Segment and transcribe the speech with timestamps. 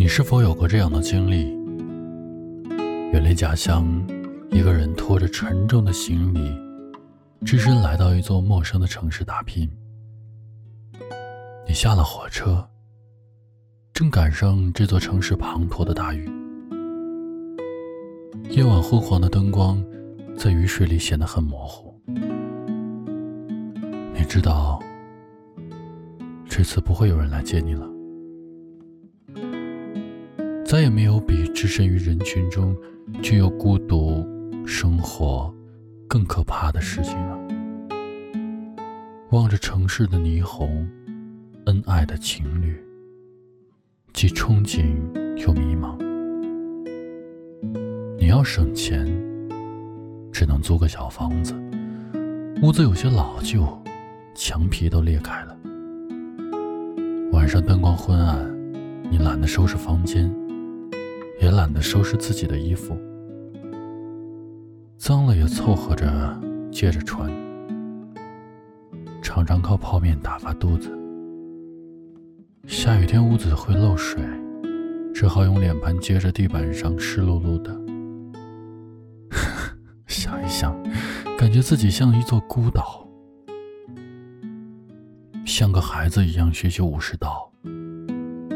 [0.00, 1.54] 你是否有过这样的经历？
[3.12, 3.86] 远离家乡，
[4.50, 6.58] 一个人拖着沉重的行李，
[7.44, 9.70] 只身来到一座陌生的城市打拼。
[11.68, 12.66] 你下了火车，
[13.92, 16.30] 正赶上这座城市滂沱的大雨，
[18.48, 19.84] 夜晚昏黄的灯光
[20.34, 21.94] 在雨水里显得很模糊。
[24.14, 24.80] 你知道，
[26.48, 27.86] 这次不会有人来接你了。
[30.70, 32.76] 再也没有比置身于人群中，
[33.20, 34.24] 却又孤独
[34.64, 35.52] 生活
[36.06, 37.36] 更可怕的事情了。
[39.32, 40.88] 望着城市的霓虹，
[41.64, 42.80] 恩爱的情侣，
[44.12, 44.94] 既憧憬
[45.44, 45.98] 又迷茫。
[48.16, 49.04] 你要省钱，
[50.30, 51.52] 只能租个小房子，
[52.62, 53.66] 屋子有些老旧，
[54.36, 55.56] 墙皮都裂开了。
[57.32, 58.48] 晚上灯光昏暗，
[59.10, 60.32] 你懒得收拾房间。
[61.40, 62.94] 也懒得收拾自己的衣服，
[64.98, 66.38] 脏了也凑合着
[66.70, 67.30] 接着穿，
[69.22, 70.90] 常常靠泡面打发肚子。
[72.66, 74.22] 下雨天屋子会漏水，
[75.14, 77.74] 只好用脸盆接着地板上湿漉漉的。
[80.06, 80.76] 想一想，
[81.38, 83.08] 感觉自己像一座孤岛，
[85.46, 87.50] 像个孩子一样学习武士道，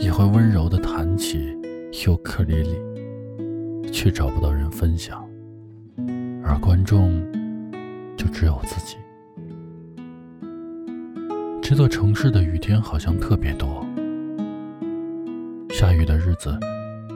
[0.00, 1.56] 也会温柔的弹起。
[1.92, 5.22] 尤克里里，却找不到人分享，
[6.42, 7.22] 而观众
[8.16, 8.96] 就只有自己。
[11.62, 13.86] 这座城市的雨天好像特别多，
[15.68, 16.58] 下雨的日子，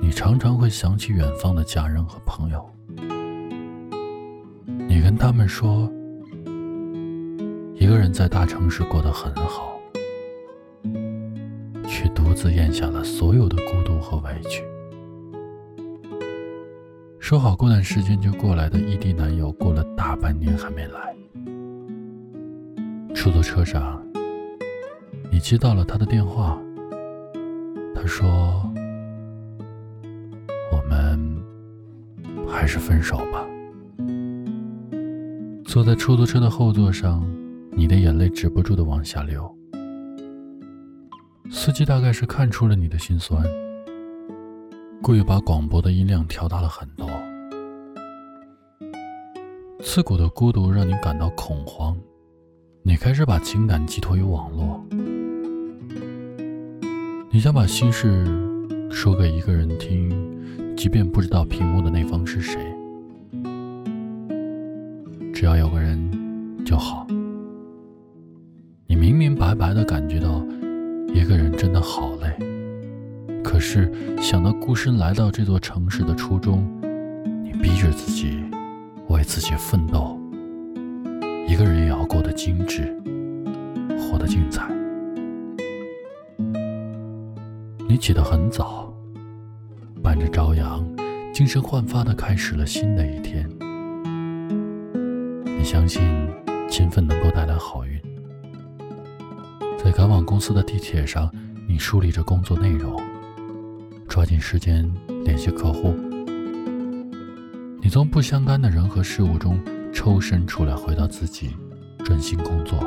[0.00, 2.64] 你常常会想起远方的家人和朋友，
[4.86, 5.90] 你跟他们说，
[7.74, 9.75] 一个人在大城市过得很好。
[12.26, 14.64] 独自咽下了所有的孤独和委屈。
[17.20, 21.14] 说好过段时间就过来的异地男友，过了大半年还没来。
[23.14, 24.04] 出租车上，
[25.30, 26.60] 你接到了他的电话。
[27.94, 28.28] 他说
[30.72, 31.16] ：“我们
[32.48, 33.46] 还是分手吧。”
[35.64, 37.24] 坐在出租车的后座上，
[37.70, 39.55] 你的眼泪止不住的往下流。
[41.48, 43.44] 司机大概是看出了你的心酸，
[45.02, 47.08] 故意把广播的音量调大了很多。
[49.80, 51.96] 刺骨的孤独让你感到恐慌，
[52.82, 54.84] 你开始把情感寄托于网络。
[57.30, 58.24] 你想把心事
[58.90, 62.60] 说给一个人听，即便不知道屏幕的那方是谁，
[65.32, 67.06] 只要有个人就好。
[68.86, 70.44] 你明明白白的感觉到。
[71.16, 73.90] 一个人真的好累，可是
[74.20, 76.62] 想到孤身来到这座城市的初衷，
[77.42, 78.44] 你逼着自己
[79.08, 80.20] 为自己奋斗。
[81.48, 82.94] 一个人也要过得精致，
[83.98, 84.70] 活得精彩。
[87.88, 88.92] 你起得很早，
[90.02, 90.86] 伴着朝阳，
[91.32, 93.48] 精神焕发的开始了新的一天。
[95.58, 96.02] 你相信
[96.68, 97.98] 勤奋能够带来好运。
[99.86, 101.30] 在赶往公司的地铁上，
[101.68, 103.00] 你梳理着工作内容，
[104.08, 104.84] 抓紧时间
[105.24, 105.94] 联系客户。
[107.80, 109.60] 你从不相干的人和事物中
[109.92, 111.50] 抽身出来，回到自己，
[112.04, 112.80] 专心工作。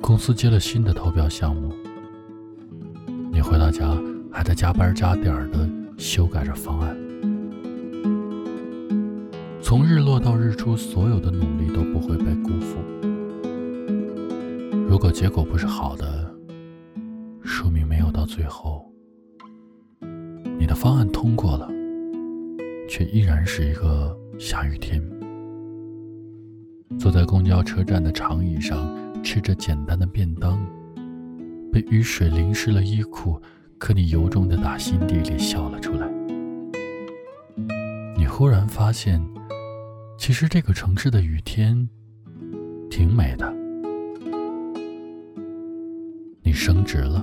[0.00, 1.72] 公司接了新的投标项目，
[3.30, 3.96] 你回到家
[4.32, 6.96] 还在加班加点的修改着方案。
[9.62, 11.68] 从日落到日出，所有的努力
[15.04, 16.34] 果结果不是好的，
[17.42, 18.90] 说明没有到最后。
[20.58, 21.68] 你的方案通过了，
[22.88, 25.02] 却依然是一个下雨天。
[26.98, 28.82] 坐在公交车站的长椅上，
[29.22, 30.58] 吃着简单的便当，
[31.70, 33.38] 被雨水淋湿了衣裤，
[33.76, 36.08] 可你由衷的打心底里笑了出来。
[38.16, 39.22] 你忽然发现，
[40.16, 41.90] 其实这个城市的雨天
[42.88, 43.53] 挺美的。
[46.54, 47.22] 升职了，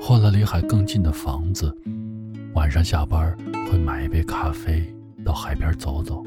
[0.00, 1.76] 换了离海更近的房子，
[2.54, 3.36] 晚上下班
[3.70, 4.92] 会买一杯咖啡
[5.24, 6.24] 到海边走走。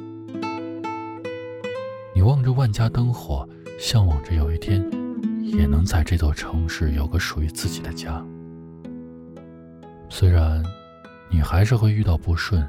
[2.13, 3.47] 你望着万家灯火，
[3.79, 4.81] 向往着有一天
[5.43, 8.23] 也能在这座城市有个属于自己的家。
[10.09, 10.63] 虽然
[11.29, 12.67] 你还是会遇到不顺，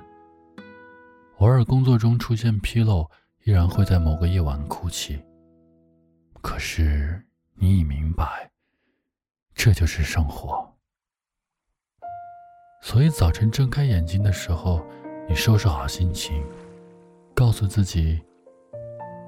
[1.37, 3.08] 偶尔工作中出现纰漏，
[3.44, 5.19] 依然会在某个夜晚哭泣。
[6.43, 7.23] 可是
[7.55, 8.50] 你已明白。
[9.58, 10.64] 这就是生活。
[12.81, 14.87] 所以早晨睁开眼睛的时候，
[15.28, 16.46] 你收拾好心情，
[17.34, 18.22] 告诉自己，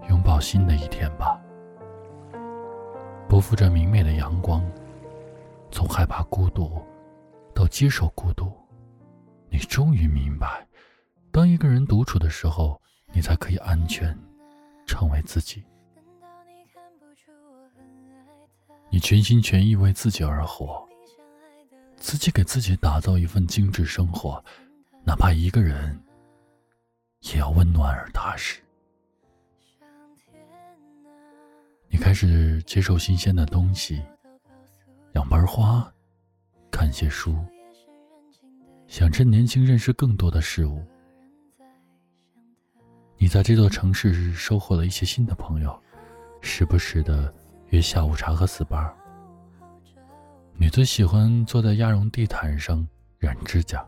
[0.09, 1.37] 拥抱新的一天吧。
[3.29, 4.65] 不负这明媚的阳光，
[5.73, 6.81] 从害怕孤独
[7.53, 8.53] 到接受孤独，
[9.51, 10.65] 你终于明白，
[11.33, 12.81] 当一个人独处的时候，
[13.13, 14.17] 你才可以安全，
[14.87, 15.65] 成为自己。
[18.91, 20.87] 你全心全意为自己而活。
[21.97, 24.43] 自己给自己打造一份精致生活，
[25.05, 26.03] 哪怕一个人，
[27.21, 28.61] 也要温暖而踏实。
[31.89, 34.03] 你开始接受新鲜的东西，
[35.13, 35.93] 养盆花，
[36.71, 37.37] 看些书，
[38.87, 40.83] 想趁年轻认识更多的事物。
[43.19, 45.79] 你在这座城市收获了一些新的朋友，
[46.41, 47.33] 时不时的
[47.71, 48.93] 约下午茶和死伴。
[50.55, 52.87] 你最喜欢坐在鸭绒地毯上
[53.19, 53.87] 染指甲。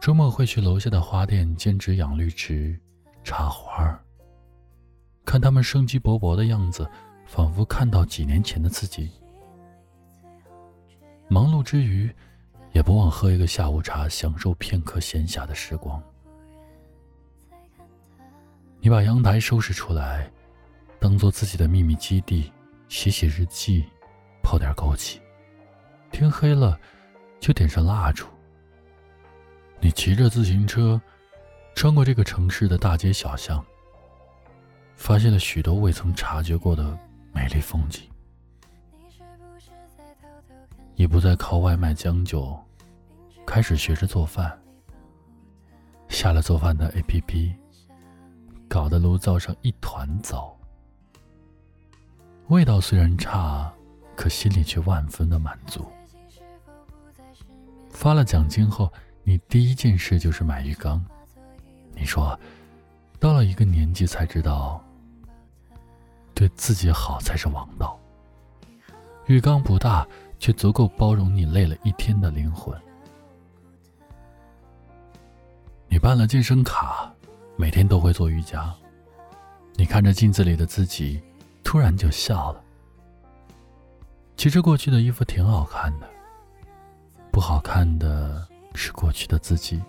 [0.00, 2.78] 周末会去楼下的花店兼职养绿植、
[3.22, 3.98] 插花
[5.24, 6.88] 看他们生机勃勃的样子，
[7.26, 9.10] 仿佛看到几年前的自己。
[11.28, 12.10] 忙碌之余，
[12.72, 16.00] 也不忘喝一个下午茶，享受片刻闲暇的时光。
[18.80, 20.30] 你把阳台收拾出来，
[21.06, 22.52] 当做自己的秘密基地，
[22.88, 23.84] 写写日记。
[24.42, 25.20] 泡点枸杞，
[26.10, 26.76] 天黑了
[27.38, 28.26] 就点上蜡烛。
[29.78, 31.00] 你骑着自行车，
[31.76, 33.64] 穿过这个城市的大街小巷，
[34.96, 36.98] 发现了许多未曾察觉过的
[37.32, 38.02] 美丽风景。
[40.96, 42.58] 你不再靠外卖将就，
[43.46, 44.60] 开始学着做饭。
[46.08, 47.54] 下了做饭的 APP，
[48.68, 50.55] 搞得炉灶上一团糟，
[52.48, 53.72] 味道虽然差。
[54.16, 55.86] 可心里却万分的满足。
[57.90, 58.90] 发了奖金后，
[59.22, 61.04] 你第一件事就是买浴缸。
[61.94, 62.40] 你说，
[63.20, 64.82] 到了一个年纪才知道，
[66.32, 68.00] 对自己好才是王道。
[69.26, 70.08] 浴缸不大，
[70.38, 72.74] 却足够包容你累了一天的灵魂。
[75.88, 77.12] 你办了健身卡，
[77.56, 78.74] 每天都会做瑜伽。
[79.74, 81.20] 你看着镜子里的自己，
[81.66, 82.62] 突然就笑了。
[84.36, 86.08] 其实过去的衣服挺好看的，
[87.32, 88.46] 不好看的
[88.76, 89.82] 是过去的自己。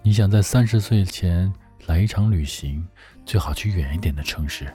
[0.00, 1.52] 你想在三十岁前
[1.84, 2.88] 来一场旅行，
[3.26, 4.74] 最好去远一点的城市，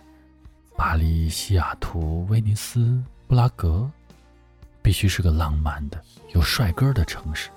[0.75, 3.89] 巴黎、西雅图、威尼斯、布拉格，
[4.83, 5.99] 必须是个浪漫的、
[6.35, 7.49] 有帅哥的城市。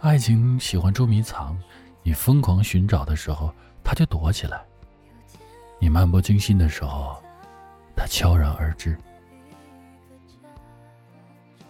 [0.00, 1.58] 爱情喜欢捉迷藏，
[2.04, 3.52] 你疯狂寻找的时候，
[3.82, 4.60] 他就躲起来；
[5.78, 7.22] 你漫不经心的时候。
[8.00, 8.96] 他悄然而至。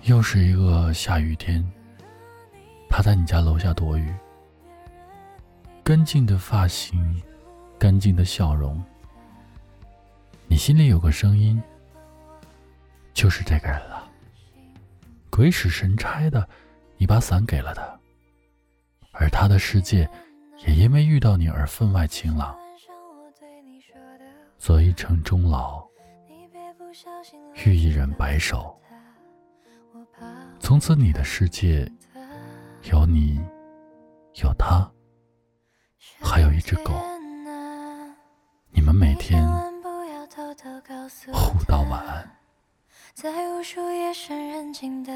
[0.03, 1.67] 又是一个下雨天，
[2.87, 4.15] 他在你家楼下躲雨。
[5.83, 7.23] 干净的发型，
[7.79, 8.79] 干净的笑容。
[10.47, 11.63] 你心里有个声音，
[13.15, 14.07] 就是这个人了。
[15.31, 16.47] 鬼使神差的，
[16.99, 17.99] 你把伞给了他，
[19.13, 20.07] 而他的世界
[20.67, 22.55] 也因为遇到你而分外晴朗。
[24.59, 25.87] 择一城终老。
[27.65, 28.77] 遇一人白首，
[30.59, 31.91] 从此你的世界
[32.91, 33.39] 有你，
[34.43, 34.91] 有他，
[36.21, 36.93] 还有一只狗。
[38.71, 39.47] 你们每天
[41.33, 42.29] 互道晚安。
[43.15, 45.13] 在无数夜深人静的